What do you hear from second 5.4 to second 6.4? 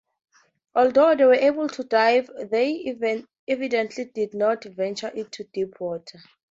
deeper waters.